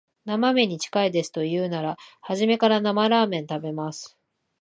[0.25, 4.17] 生めんに近いですと言うなら、初めから生ラーメン食べます